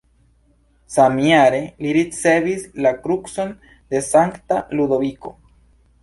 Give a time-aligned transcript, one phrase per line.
[0.93, 3.51] Samjare, li ricevis la krucon
[3.93, 5.35] de Sankta Ludoviko.